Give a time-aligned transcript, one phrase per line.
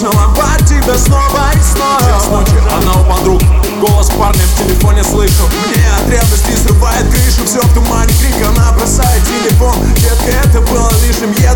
[0.00, 2.00] целовать тебя снова и снова.
[2.00, 3.42] Час ночи, она у подруг.
[3.80, 5.44] Голос парня в телефоне слышу.
[5.66, 7.44] Мне от ревности срывает крышу.
[7.44, 9.76] Все в тумане крик, она бросает телефон.
[9.96, 11.49] Детка, это было лишним, я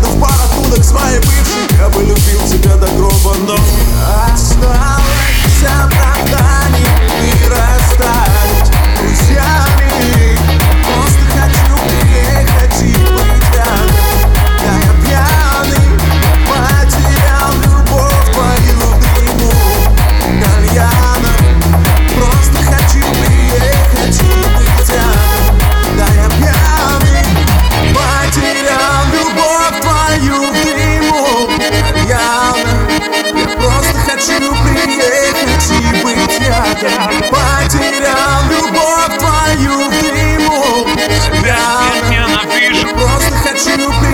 [43.65, 44.04] she look